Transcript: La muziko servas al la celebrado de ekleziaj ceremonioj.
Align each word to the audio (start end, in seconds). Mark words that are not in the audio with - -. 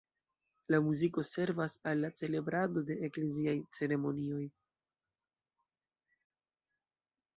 La 0.75 0.77
muziko 0.85 1.23
servas 1.31 1.75
al 1.91 2.01
la 2.05 2.09
celebrado 2.21 2.83
de 2.87 2.97
ekleziaj 3.09 3.55
ceremonioj. 3.77 4.41